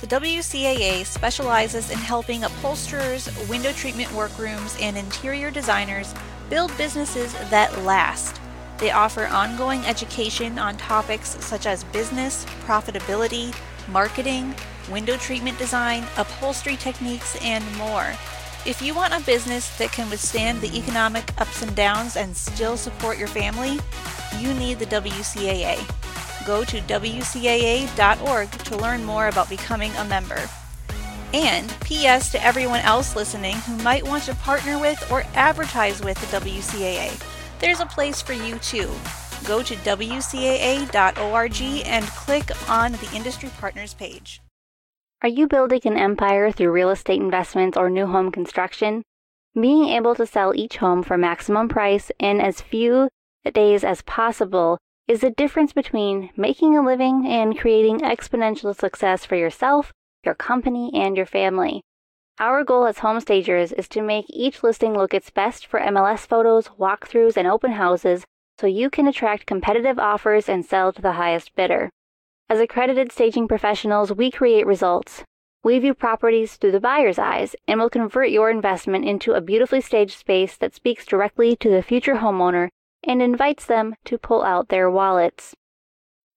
The 0.02 0.06
WCAA 0.06 1.06
specializes 1.06 1.90
in 1.90 1.96
helping 1.96 2.44
upholsterers, 2.44 3.26
window 3.48 3.72
treatment 3.72 4.12
workrooms, 4.12 4.76
and 4.82 4.98
interior 4.98 5.50
designers 5.50 6.14
build 6.50 6.76
businesses 6.76 7.32
that 7.48 7.84
last. 7.84 8.38
They 8.76 8.90
offer 8.90 9.24
ongoing 9.24 9.82
education 9.86 10.58
on 10.58 10.76
topics 10.76 11.42
such 11.42 11.64
as 11.64 11.84
business, 11.84 12.44
profitability, 12.66 13.56
marketing, 13.88 14.54
window 14.90 15.16
treatment 15.16 15.56
design, 15.56 16.04
upholstery 16.18 16.76
techniques, 16.76 17.34
and 17.42 17.64
more. 17.78 18.12
If 18.68 18.82
you 18.82 18.94
want 18.94 19.14
a 19.14 19.20
business 19.20 19.74
that 19.78 19.92
can 19.92 20.10
withstand 20.10 20.60
the 20.60 20.76
economic 20.76 21.32
ups 21.40 21.62
and 21.62 21.74
downs 21.74 22.18
and 22.18 22.36
still 22.36 22.76
support 22.76 23.16
your 23.16 23.26
family, 23.26 23.78
you 24.38 24.52
need 24.52 24.78
the 24.78 24.84
WCAA. 24.84 25.78
Go 26.46 26.64
to 26.64 26.82
WCAA.org 26.82 28.50
to 28.50 28.76
learn 28.76 29.04
more 29.04 29.28
about 29.28 29.48
becoming 29.48 29.90
a 29.92 30.04
member. 30.04 30.50
And 31.32 31.74
P.S. 31.80 32.30
to 32.32 32.44
everyone 32.44 32.80
else 32.80 33.16
listening 33.16 33.56
who 33.56 33.82
might 33.82 34.06
want 34.06 34.24
to 34.24 34.34
partner 34.34 34.78
with 34.78 35.10
or 35.10 35.24
advertise 35.32 36.02
with 36.02 36.20
the 36.20 36.38
WCAA, 36.38 37.18
there's 37.60 37.80
a 37.80 37.86
place 37.86 38.20
for 38.20 38.34
you 38.34 38.58
too. 38.58 38.90
Go 39.46 39.62
to 39.62 39.76
WCAA.org 39.76 41.62
and 41.86 42.04
click 42.08 42.70
on 42.70 42.92
the 42.92 43.10
Industry 43.14 43.48
Partners 43.58 43.94
page. 43.94 44.42
Are 45.20 45.28
you 45.28 45.48
building 45.48 45.80
an 45.84 45.96
empire 45.96 46.52
through 46.52 46.70
real 46.70 46.90
estate 46.90 47.20
investments 47.20 47.76
or 47.76 47.90
new 47.90 48.06
home 48.06 48.30
construction? 48.30 49.02
Being 49.52 49.88
able 49.88 50.14
to 50.14 50.24
sell 50.24 50.54
each 50.54 50.76
home 50.76 51.02
for 51.02 51.18
maximum 51.18 51.68
price 51.68 52.12
in 52.20 52.40
as 52.40 52.60
few 52.60 53.08
days 53.52 53.82
as 53.82 54.02
possible 54.02 54.78
is 55.08 55.22
the 55.22 55.30
difference 55.30 55.72
between 55.72 56.30
making 56.36 56.76
a 56.76 56.86
living 56.86 57.26
and 57.26 57.58
creating 57.58 57.98
exponential 57.98 58.78
success 58.78 59.24
for 59.24 59.34
yourself, 59.34 59.92
your 60.24 60.36
company, 60.36 60.92
and 60.94 61.16
your 61.16 61.26
family. 61.26 61.82
Our 62.38 62.62
goal 62.62 62.86
as 62.86 62.98
homestagers 62.98 63.72
is 63.72 63.88
to 63.88 64.02
make 64.02 64.26
each 64.28 64.62
listing 64.62 64.94
look 64.96 65.12
its 65.12 65.30
best 65.30 65.66
for 65.66 65.80
MLS 65.80 66.28
photos, 66.28 66.68
walkthroughs, 66.78 67.36
and 67.36 67.48
open 67.48 67.72
houses 67.72 68.24
so 68.60 68.68
you 68.68 68.88
can 68.88 69.08
attract 69.08 69.46
competitive 69.46 69.98
offers 69.98 70.48
and 70.48 70.64
sell 70.64 70.92
to 70.92 71.02
the 71.02 71.12
highest 71.12 71.56
bidder. 71.56 71.90
As 72.50 72.60
accredited 72.60 73.12
staging 73.12 73.46
professionals, 73.46 74.10
we 74.10 74.30
create 74.30 74.66
results. 74.66 75.22
We 75.62 75.78
view 75.78 75.92
properties 75.92 76.56
through 76.56 76.72
the 76.72 76.80
buyer's 76.80 77.18
eyes 77.18 77.54
and 77.66 77.78
will 77.78 77.90
convert 77.90 78.30
your 78.30 78.48
investment 78.48 79.04
into 79.04 79.34
a 79.34 79.42
beautifully 79.42 79.82
staged 79.82 80.18
space 80.18 80.56
that 80.56 80.74
speaks 80.74 81.04
directly 81.04 81.56
to 81.56 81.68
the 81.68 81.82
future 81.82 82.16
homeowner 82.16 82.68
and 83.04 83.20
invites 83.20 83.66
them 83.66 83.94
to 84.06 84.16
pull 84.16 84.42
out 84.42 84.68
their 84.68 84.90
wallets. 84.90 85.54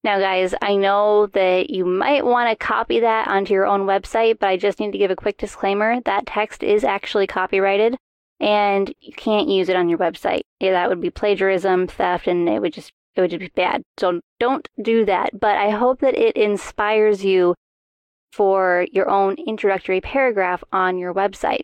Now, 0.03 0.19
guys, 0.19 0.53
I 0.61 0.75
know 0.75 1.27
that 1.27 1.69
you 1.69 1.85
might 1.85 2.25
want 2.25 2.49
to 2.49 2.65
copy 2.65 2.99
that 2.99 3.29
onto 3.29 3.53
your 3.53 3.67
own 3.67 3.85
website, 3.85 4.39
but 4.39 4.49
I 4.49 4.57
just 4.57 4.79
need 4.81 4.91
to 4.91 4.97
give 4.97 5.11
a 5.11 5.15
quick 5.15 5.37
disclaimer. 5.37 6.01
That 6.01 6.25
text 6.25 6.61
is 6.61 6.83
actually 6.83 7.27
copyrighted 7.27 7.95
and 8.39 8.93
you 8.99 9.13
can't 9.13 9.47
use 9.47 9.69
it 9.69 9.75
on 9.77 9.87
your 9.87 9.99
website. 9.99 10.41
Yeah, 10.59 10.71
that 10.71 10.89
would 10.89 10.99
be 10.99 11.11
plagiarism, 11.11 11.87
theft, 11.87 12.27
and 12.27 12.49
it 12.49 12.59
would 12.59 12.73
just 12.73 12.91
it 13.15 13.21
would 13.21 13.39
be 13.39 13.51
bad. 13.55 13.83
So 13.97 14.21
don't 14.39 14.67
do 14.81 15.05
that. 15.05 15.39
But 15.39 15.57
I 15.57 15.69
hope 15.69 15.99
that 15.99 16.15
it 16.15 16.35
inspires 16.35 17.23
you 17.25 17.55
for 18.31 18.85
your 18.91 19.09
own 19.09 19.35
introductory 19.45 20.01
paragraph 20.01 20.63
on 20.71 20.97
your 20.97 21.13
website. 21.13 21.61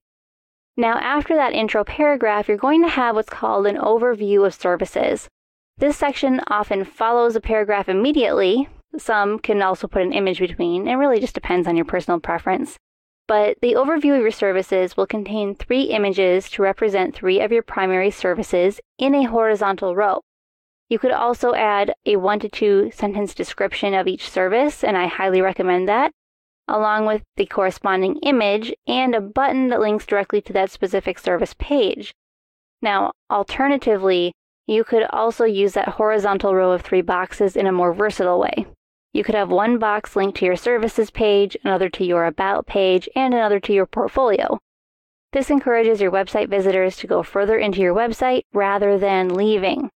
Now, 0.76 1.00
after 1.00 1.36
that 1.36 1.54
intro 1.54 1.84
paragraph, 1.84 2.48
you're 2.48 2.58
going 2.58 2.84
to 2.84 2.90
have 2.90 3.16
what's 3.16 3.30
called 3.30 3.66
an 3.66 3.78
overview 3.78 4.46
of 4.46 4.54
services. 4.54 5.28
This 5.78 5.98
section 5.98 6.42
often 6.48 6.84
follows 6.84 7.36
a 7.36 7.42
paragraph 7.42 7.90
immediately. 7.90 8.70
Some 8.98 9.40
can 9.40 9.62
also 9.62 9.88
put 9.88 10.02
an 10.02 10.14
image 10.14 10.40
between. 10.40 10.88
It 10.88 10.96
really 10.96 11.20
just 11.20 11.34
depends 11.34 11.68
on 11.68 11.76
your 11.76 11.86
personal 11.86 12.20
preference. 12.20 12.78
But 13.28 13.58
the 13.62 13.74
overview 13.74 14.16
of 14.16 14.22
your 14.22 14.32
services 14.32 14.96
will 14.96 15.08
contain 15.08 15.56
three 15.56 15.84
images 15.84 16.50
to 16.52 16.62
represent 16.62 17.16
three 17.16 17.42
of 17.42 17.52
your 17.52 17.64
primary 17.64 18.12
services 18.12 18.80
in 18.98 19.14
a 19.16 19.24
horizontal 19.24 19.96
row. 19.96 20.22
You 20.90 21.00
could 21.00 21.12
also 21.12 21.54
add 21.54 21.94
a 22.06 22.16
one 22.16 22.40
to 22.40 22.50
two 22.50 22.92
sentence 22.92 23.34
description 23.34 23.94
of 23.94 24.08
each 24.08 24.30
service, 24.30 24.84
and 24.84 24.98
I 24.98 25.08
highly 25.08 25.42
recommend 25.42 25.90
that, 25.90 26.12
along 26.68 27.06
with 27.06 27.24
the 27.36 27.46
corresponding 27.46 28.18
image 28.24 28.74
and 28.88 29.14
a 29.14 29.22
button 29.22 29.68
that 29.68 29.82
links 29.82 30.06
directly 30.06 30.42
to 30.44 30.54
that 30.54 30.72
specific 30.72 31.20
service 31.20 31.54
page. 31.58 32.14
Now, 32.82 33.12
alternatively, 33.30 34.34
you 34.66 34.84
could 34.84 35.04
also 35.10 35.46
use 35.46 35.74
that 35.74 35.90
horizontal 35.90 36.54
row 36.56 36.72
of 36.72 36.82
three 36.82 37.02
boxes 37.02 37.56
in 37.56 37.68
a 37.68 37.72
more 37.72 37.94
versatile 37.94 38.40
way. 38.40 38.66
You 39.14 39.24
could 39.24 39.36
have 39.36 39.50
one 39.50 39.80
box 39.80 40.16
linked 40.16 40.38
to 40.38 40.46
your 40.46 40.56
services 40.56 41.10
page, 41.10 41.58
another 41.64 41.90
to 41.90 42.06
your 42.06 42.26
About 42.26 42.68
page, 42.68 43.10
and 43.16 43.34
another 43.34 43.60
to 43.62 43.74
your 43.74 43.86
portfolio. 43.86 44.60
This 45.34 45.50
encourages 45.50 46.00
your 46.00 46.12
website 46.12 46.50
visitors 46.50 46.98
to 46.98 47.08
go 47.08 47.24
further 47.24 47.58
into 47.58 47.82
your 47.82 47.96
website 47.96 48.44
rather 48.54 48.98
than 48.98 49.34
leaving. 49.34 49.90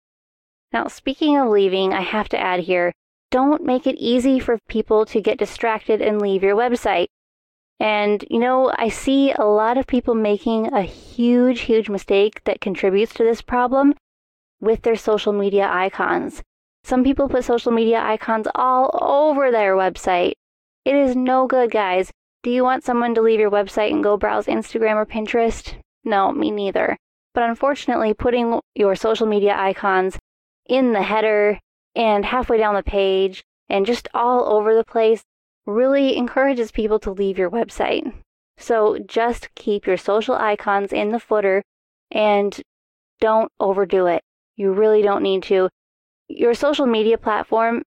Now, 0.72 0.86
speaking 0.88 1.36
of 1.36 1.48
leaving, 1.48 1.92
I 1.92 2.02
have 2.02 2.28
to 2.30 2.38
add 2.38 2.60
here 2.60 2.92
don't 3.30 3.64
make 3.64 3.86
it 3.86 3.96
easy 3.96 4.40
for 4.40 4.58
people 4.68 5.06
to 5.06 5.20
get 5.20 5.38
distracted 5.38 6.02
and 6.02 6.20
leave 6.20 6.42
your 6.42 6.56
website. 6.56 7.06
And, 7.78 8.24
you 8.28 8.38
know, 8.38 8.72
I 8.76 8.88
see 8.88 9.32
a 9.32 9.44
lot 9.44 9.78
of 9.78 9.86
people 9.86 10.14
making 10.14 10.72
a 10.72 10.82
huge, 10.82 11.60
huge 11.60 11.88
mistake 11.88 12.42
that 12.44 12.60
contributes 12.60 13.14
to 13.14 13.24
this 13.24 13.40
problem 13.40 13.94
with 14.60 14.82
their 14.82 14.96
social 14.96 15.32
media 15.32 15.68
icons. 15.70 16.42
Some 16.82 17.04
people 17.04 17.28
put 17.28 17.44
social 17.44 17.72
media 17.72 18.00
icons 18.00 18.48
all 18.54 18.98
over 19.00 19.50
their 19.50 19.76
website. 19.76 20.32
It 20.84 20.96
is 20.96 21.14
no 21.14 21.46
good, 21.46 21.70
guys. 21.70 22.10
Do 22.42 22.50
you 22.50 22.64
want 22.64 22.84
someone 22.84 23.14
to 23.14 23.22
leave 23.22 23.40
your 23.40 23.50
website 23.50 23.92
and 23.92 24.02
go 24.02 24.16
browse 24.16 24.46
Instagram 24.46 24.96
or 24.96 25.06
Pinterest? 25.06 25.74
No, 26.04 26.32
me 26.32 26.50
neither. 26.50 26.96
But 27.32 27.44
unfortunately, 27.44 28.12
putting 28.12 28.58
your 28.74 28.96
social 28.96 29.26
media 29.26 29.54
icons 29.56 30.18
in 30.70 30.92
the 30.92 31.02
header 31.02 31.58
and 31.96 32.24
halfway 32.24 32.56
down 32.56 32.74
the 32.74 32.82
page 32.82 33.42
and 33.68 33.84
just 33.84 34.08
all 34.14 34.52
over 34.52 34.74
the 34.74 34.84
place 34.84 35.24
really 35.66 36.16
encourages 36.16 36.70
people 36.70 37.00
to 37.00 37.10
leave 37.10 37.36
your 37.36 37.50
website. 37.50 38.12
So 38.56 38.98
just 38.98 39.52
keep 39.54 39.86
your 39.86 39.96
social 39.96 40.36
icons 40.36 40.92
in 40.92 41.10
the 41.10 41.18
footer 41.18 41.62
and 42.10 42.58
don't 43.20 43.50
overdo 43.58 44.06
it. 44.06 44.22
You 44.56 44.72
really 44.72 45.02
don't 45.02 45.22
need 45.22 45.42
to. 45.44 45.68
Your 46.28 46.54
social 46.54 46.86
media 46.86 47.18
platform, 47.18 47.82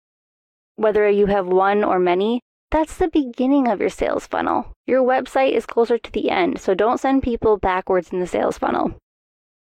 whether 0.75 1.09
you 1.09 1.25
have 1.25 1.47
one 1.47 1.83
or 1.83 1.99
many, 1.99 2.39
that's 2.71 2.95
the 2.95 3.09
beginning 3.09 3.67
of 3.67 3.81
your 3.81 3.89
sales 3.89 4.27
funnel. 4.27 4.71
Your 4.85 5.03
website 5.03 5.51
is 5.53 5.65
closer 5.65 5.97
to 5.97 6.11
the 6.11 6.29
end, 6.29 6.61
so 6.61 6.73
don't 6.73 6.99
send 6.99 7.23
people 7.23 7.57
backwards 7.57 8.13
in 8.13 8.19
the 8.19 8.27
sales 8.27 8.57
funnel. 8.57 8.95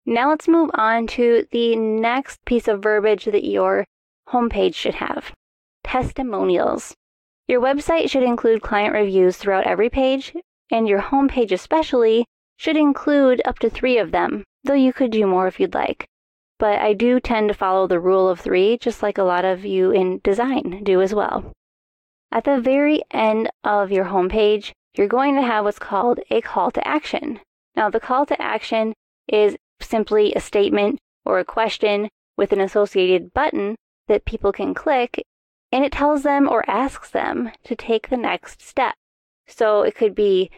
Now 0.06 0.30
let's 0.30 0.48
move 0.48 0.70
on 0.74 1.08
to 1.08 1.48
the 1.52 1.76
next 1.76 2.44
piece 2.46 2.68
of 2.68 2.84
verbiage 2.84 3.26
that 3.26 3.44
your 3.44 3.86
homepage 4.30 4.76
should 4.76 4.96
have 4.96 5.32
testimonials. 5.84 6.94
Your 7.48 7.62
website 7.62 8.10
should 8.10 8.24
include 8.24 8.62
client 8.62 8.94
reviews 8.94 9.38
throughout 9.38 9.68
every 9.68 9.90
page, 9.90 10.36
and 10.72 10.88
your 10.88 11.02
homepage 11.02 11.52
especially 11.52 12.26
should 12.58 12.78
include 12.78 13.42
up 13.46 13.60
to 13.60 13.70
three 13.70 13.98
of 13.98 14.12
them, 14.12 14.44
though 14.64 14.74
you 14.74 14.94
could 14.94 15.12
do 15.12 15.28
more 15.28 15.48
if 15.48 15.60
you'd 15.60 15.74
like. 15.74 16.08
But 16.58 16.80
I 16.80 16.94
do 16.94 17.20
tend 17.20 17.50
to 17.50 17.54
follow 17.54 17.88
the 17.88 18.00
rule 18.00 18.30
of 18.30 18.40
three, 18.40 18.78
just 18.78 19.04
like 19.04 19.18
a 19.18 19.24
lot 19.24 19.44
of 19.44 19.66
you 19.66 19.92
in 19.92 20.22
design 20.24 20.82
do 20.84 21.02
as 21.02 21.14
well. 21.14 21.52
At 22.32 22.46
the 22.46 22.60
very 22.60 23.02
end 23.12 23.50
of 23.64 23.92
your 23.92 24.06
homepage, 24.06 24.72
you're 24.96 25.08
going 25.08 25.36
to 25.36 25.42
have 25.42 25.66
what's 25.66 25.80
called 25.80 26.20
a 26.30 26.42
call 26.42 26.72
to 26.72 26.88
action. 26.88 27.40
Now, 27.76 27.90
the 27.90 28.00
call 28.00 28.26
to 28.28 28.42
action 28.42 28.94
is 29.28 29.58
simply 29.86 30.34
a 30.34 30.40
statement 30.40 31.00
or 31.26 31.40
a 31.40 31.46
question 31.46 32.10
with 32.38 32.52
an 32.52 32.62
associated 32.62 33.34
button 33.34 33.76
that 34.08 34.26
people 34.26 34.52
can 34.52 34.74
click, 34.74 35.24
and 35.72 35.84
it 35.84 35.92
tells 35.92 36.24
them 36.24 36.48
or 36.50 36.70
asks 36.70 37.10
them 37.10 37.52
to 37.64 37.76
take 37.76 38.10
the 38.10 38.18
next 38.18 38.62
step. 38.62 38.96
So 39.48 39.82
it 39.82 39.96
could 39.96 40.16
be 40.16 40.50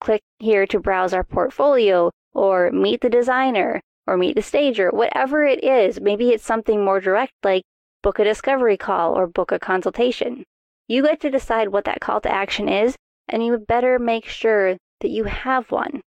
click 0.00 0.22
here 0.38 0.66
to 0.66 0.80
browse 0.80 1.12
our 1.12 1.24
portfolio, 1.24 2.10
or 2.34 2.70
meet 2.72 3.00
the 3.00 3.10
designer, 3.10 3.80
or 4.06 4.16
meet 4.16 4.34
the 4.34 4.42
stager, 4.42 4.90
whatever 4.90 5.44
it 5.44 5.62
is. 5.62 6.00
Maybe 6.00 6.30
it's 6.30 6.44
something 6.44 6.84
more 6.84 7.00
direct 7.00 7.32
like 7.44 7.62
book 8.02 8.18
a 8.18 8.24
discovery 8.24 8.76
call 8.76 9.16
or 9.16 9.26
book 9.26 9.52
a 9.52 9.58
consultation. 9.58 10.44
You 10.88 11.02
get 11.04 11.20
to 11.20 11.30
decide 11.30 11.68
what 11.68 11.84
that 11.84 12.00
call 12.00 12.20
to 12.22 12.32
action 12.32 12.68
is, 12.68 12.96
and 13.28 13.44
you 13.44 13.56
better 13.58 13.98
make 13.98 14.26
sure 14.26 14.76
that 15.00 15.10
you 15.10 15.24
have 15.24 15.70
one. 15.70 16.00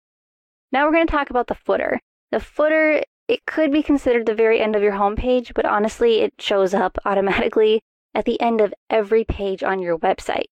Now 0.72 0.86
we're 0.86 0.94
going 0.94 1.08
to 1.08 1.12
talk 1.12 1.30
about 1.30 1.48
the 1.48 1.56
footer. 1.56 2.00
The 2.36 2.42
footer, 2.42 3.01
it 3.30 3.46
could 3.46 3.72
be 3.72 3.82
considered 3.82 4.25
the 4.25 4.36
very 4.36 4.60
end 4.60 4.75
of 4.75 4.84
your 4.84 4.92
homepage, 4.92 5.54
but 5.54 5.65
honestly, 5.65 6.20
it 6.20 6.34
shows 6.38 6.74
up 6.74 6.98
automatically 7.06 7.80
at 8.13 8.25
the 8.25 8.42
end 8.42 8.60
of 8.60 8.74
every 8.89 9.24
page 9.24 9.63
on 9.63 9.80
your 9.80 9.98
website. 9.98 10.48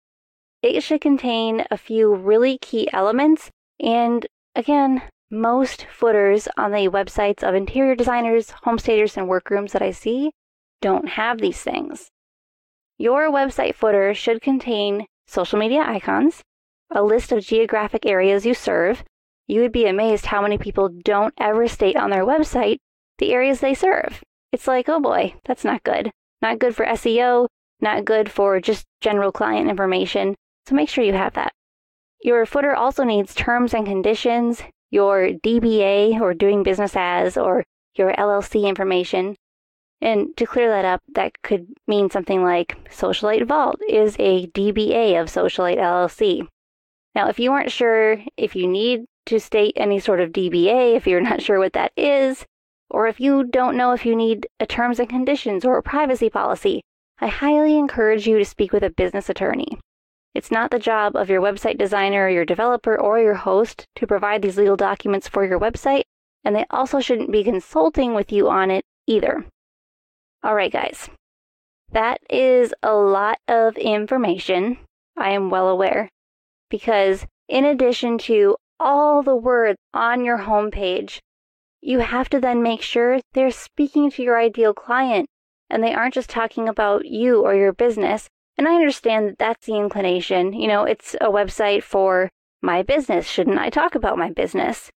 It 0.62 0.80
should 0.80 1.02
contain 1.02 1.66
a 1.70 1.76
few 1.76 2.16
really 2.16 2.58
key 2.58 2.88
elements, 2.94 3.50
and 3.82 4.26
again, 4.56 5.02
most 5.30 5.86
footers 5.92 6.48
on 6.56 6.72
the 6.72 6.88
websites 6.88 7.44
of 7.44 7.54
interior 7.54 7.96
designers, 7.96 8.54
homestagers, 8.64 9.18
and 9.18 9.28
workrooms 9.28 9.74
that 9.74 9.82
I 9.82 9.92
see 9.92 10.32
don't 10.80 11.10
have 11.10 11.40
these 11.40 11.62
things. 11.64 12.08
Your 12.98 13.30
website 13.30 13.76
footer 13.76 14.14
should 14.14 14.42
contain 14.42 15.06
social 15.28 15.60
media 15.60 15.84
icons, 15.86 16.44
a 16.90 17.04
list 17.04 17.34
of 17.34 17.44
geographic 17.44 18.06
areas 18.06 18.46
you 18.46 18.54
serve. 18.54 19.04
You 19.48 19.62
would 19.62 19.72
be 19.72 19.86
amazed 19.86 20.28
how 20.28 20.42
many 20.42 20.58
people 20.58 20.90
don't 20.90 21.34
ever 21.38 21.68
state 21.68 21.96
on 21.96 22.10
their 22.10 22.26
website 22.26 22.78
the 23.20 23.32
areas 23.32 23.60
they 23.60 23.74
serve. 23.74 24.24
It's 24.52 24.68
like, 24.68 24.90
oh 24.90 25.00
boy, 25.00 25.36
that's 25.46 25.64
not 25.64 25.84
good. 25.84 26.12
Not 26.42 26.60
good 26.60 26.76
for 26.76 26.86
SEO, 26.86 27.48
not 27.80 28.06
good 28.06 28.32
for 28.32 28.60
just 28.60 28.86
general 29.02 29.32
client 29.32 29.70
information. 29.70 30.36
So 30.68 30.76
make 30.76 30.90
sure 30.90 31.04
you 31.04 31.14
have 31.14 31.34
that. 31.34 31.52
Your 32.22 32.46
footer 32.46 32.74
also 32.76 33.04
needs 33.04 33.36
terms 33.36 33.74
and 33.74 33.86
conditions, 33.86 34.62
your 34.90 35.30
DBA 35.30 36.20
or 36.22 36.34
doing 36.34 36.64
business 36.64 36.96
as, 36.96 37.38
or 37.38 37.64
your 37.96 38.14
LLC 38.14 38.68
information. 38.68 39.36
And 40.02 40.36
to 40.38 40.46
clear 40.46 40.70
that 40.70 40.86
up, 40.86 41.02
that 41.16 41.42
could 41.44 41.68
mean 41.88 42.10
something 42.10 42.44
like 42.44 42.78
Socialite 42.90 43.48
Vault 43.48 43.80
is 43.88 44.16
a 44.20 44.48
DBA 44.48 45.20
of 45.20 45.28
Socialite 45.28 45.78
LLC. 45.78 46.48
Now, 47.16 47.30
if 47.30 47.40
you 47.40 47.52
aren't 47.52 47.72
sure 47.72 48.20
if 48.38 48.56
you 48.56 48.68
need 48.68 49.06
to 49.26 49.40
state 49.40 49.74
any 49.76 50.00
sort 50.00 50.20
of 50.20 50.32
DBA, 50.32 50.96
if 50.96 51.08
you're 51.08 51.22
not 51.30 51.42
sure 51.42 51.60
what 51.60 51.74
that 51.74 51.92
is, 51.98 52.46
or 52.90 53.08
if 53.08 53.20
you 53.20 53.44
don't 53.44 53.78
know 53.78 53.92
if 53.92 54.06
you 54.06 54.16
need 54.16 54.48
a 54.60 54.66
terms 54.66 55.00
and 55.00 55.10
conditions 55.10 55.66
or 55.66 55.78
a 55.78 55.84
privacy 55.84 56.30
policy, 56.30 56.82
I 57.20 57.28
highly 57.28 57.78
encourage 57.78 58.28
you 58.28 58.38
to 58.38 58.46
speak 58.46 58.74
with 58.74 58.84
a 58.84 58.90
business 58.90 59.30
attorney. 59.30 59.80
It's 60.34 60.52
not 60.52 60.72
the 60.72 60.80
job 60.80 61.16
of 61.16 61.30
your 61.30 61.42
website 61.42 61.78
designer, 61.78 62.28
your 62.28 62.46
developer, 62.46 63.00
or 63.00 63.20
your 63.20 63.36
host 63.36 63.86
to 63.96 64.08
provide 64.08 64.42
these 64.42 64.58
legal 64.58 64.76
documents 64.76 65.28
for 65.28 65.46
your 65.46 65.60
website, 65.60 66.04
and 66.44 66.56
they 66.56 66.66
also 66.70 67.00
shouldn't 67.00 67.32
be 67.32 67.44
consulting 67.44 68.14
with 68.14 68.32
you 68.32 68.50
on 68.50 68.72
it 68.72 68.84
either. 69.08 69.46
All 70.44 70.56
right, 70.56 70.72
guys. 70.72 71.10
That 71.92 72.20
is 72.30 72.74
a 72.82 72.94
lot 72.96 73.38
of 73.48 73.78
information. 73.78 74.80
I 75.16 75.32
am 75.32 75.52
well 75.52 75.70
aware. 75.70 76.10
Because 76.70 77.28
in 77.48 77.66
addition 77.66 78.18
to 78.20 78.58
all 78.84 79.24
the 79.24 79.36
words 79.36 79.78
on 79.94 80.26
your 80.26 80.40
homepage, 80.40 81.20
you 81.82 82.00
have 82.00 82.30
to 82.30 82.40
then 82.40 82.62
make 82.62 82.82
sure 82.82 83.20
they're 83.34 83.52
speaking 83.52 84.12
to 84.12 84.24
your 84.24 84.40
ideal 84.40 84.74
client 84.74 85.28
and 85.70 85.84
they 85.84 85.94
aren't 85.94 86.14
just 86.14 86.30
talking 86.30 86.70
about 86.70 87.06
you 87.06 87.42
or 87.42 87.56
your 87.56 87.74
business. 87.74 88.28
And 88.58 88.68
I 88.68 88.76
understand 88.76 89.28
that 89.28 89.38
that's 89.40 89.66
the 89.66 89.76
inclination. 89.76 90.54
You 90.54 90.68
know, 90.68 90.84
it's 90.84 91.16
a 91.16 91.28
website 91.28 91.84
for 91.84 92.30
my 92.62 92.84
business. 92.84 93.28
Shouldn't 93.28 93.60
I 93.60 93.70
talk 93.70 93.96
about 93.96 94.18
my 94.18 94.32
business? 94.32 94.92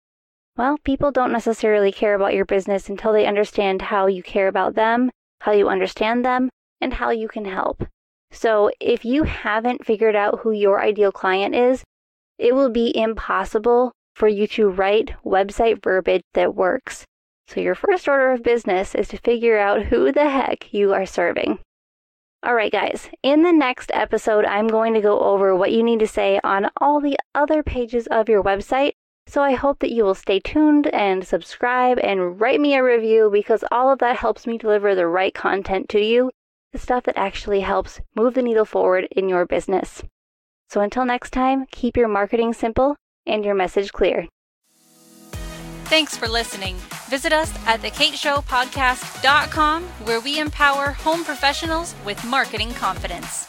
Well, 0.57 0.79
people 0.85 1.11
don't 1.11 1.33
necessarily 1.33 1.91
care 1.91 2.15
about 2.15 2.35
your 2.35 2.45
business 2.45 2.89
until 2.89 3.13
they 3.13 3.27
understand 3.27 3.83
how 3.83 4.07
you 4.07 4.23
care 4.23 4.49
about 4.49 4.75
them, 4.75 5.11
how 5.41 5.53
you 5.53 5.69
understand 5.69 6.25
them, 6.25 6.51
and 6.81 6.95
how 6.95 7.11
you 7.11 7.29
can 7.29 7.45
help. 7.45 7.85
So 8.31 8.71
if 8.81 9.05
you 9.05 9.25
haven't 9.25 9.87
figured 9.87 10.17
out 10.17 10.41
who 10.41 10.51
your 10.51 10.83
ideal 10.83 11.13
client 11.13 11.55
is, 11.55 11.83
it 12.39 12.55
will 12.55 12.71
be 12.71 12.97
impossible 12.97 13.93
for 14.15 14.29
you 14.29 14.47
to 14.47 14.69
write 14.69 15.15
website 15.25 15.83
verbiage 15.83 16.23
that 16.35 16.55
works. 16.55 17.05
So, 17.47 17.61
your 17.61 17.75
first 17.75 18.09
order 18.09 18.33
of 18.33 18.43
business 18.43 18.95
is 18.95 19.09
to 19.09 19.19
figure 19.19 19.59
out 19.59 19.87
who 19.87 20.11
the 20.11 20.31
heck 20.31 20.73
you 20.73 20.95
are 20.95 21.05
serving. 21.05 21.59
All 22.43 22.55
right, 22.55 22.73
guys, 22.73 23.11
in 23.23 23.43
the 23.43 23.53
next 23.53 23.91
episode, 23.95 24.45
I'm 24.45 24.67
going 24.67 24.95
to 24.95 25.01
go 25.01 25.21
over 25.21 25.55
what 25.55 25.73
you 25.73 25.83
need 25.83 26.01
to 26.01 26.07
say 26.07 26.41
on 26.43 26.71
all 26.79 27.01
the 27.01 27.19
other 27.35 27.63
pages 27.63 28.07
of 28.07 28.29
your 28.29 28.43
website. 28.43 28.93
So, 29.27 29.43
I 29.43 29.53
hope 29.53 29.81
that 29.81 29.93
you 29.93 30.05
will 30.05 30.15
stay 30.15 30.41
tuned 30.41 30.87
and 30.89 31.27
subscribe 31.27 31.99
and 31.99 32.41
write 32.41 32.61
me 32.61 32.75
a 32.75 32.83
review 32.83 33.31
because 33.33 33.65
all 33.71 33.91
of 33.91 33.99
that 33.99 34.17
helps 34.17 34.47
me 34.47 34.59
deliver 34.59 34.95
the 34.95 35.07
right 35.07 35.35
content 35.35 35.89
to 35.91 36.01
you, 36.01 36.31
the 36.73 36.79
stuff 36.79 37.05
that 37.05 37.19
actually 37.19 37.61
helps 37.61 38.01
move 38.15 38.35
the 38.35 38.43
needle 38.43 38.65
forward 38.65 39.09
in 39.11 39.29
your 39.29 39.45
business. 39.45 40.03
So, 40.75 40.81
until 40.81 41.05
next 41.05 41.31
time, 41.31 41.67
keep 41.71 41.97
your 41.97 42.09
marketing 42.09 42.53
simple 42.53 42.97
and 43.27 43.45
your 43.45 43.55
message 43.55 43.93
clear. 43.93 44.27
Thanks 45.85 46.17
for 46.17 46.27
listening. 46.27 46.75
Visit 47.09 47.33
us 47.33 47.55
at 47.65 47.81
thekateshowpodcast.com 47.81 49.85
where 50.03 50.19
we 50.19 50.41
empower 50.41 50.91
home 50.91 51.23
professionals 51.23 51.95
with 52.05 52.25
marketing 52.25 52.71
confidence. 52.71 53.47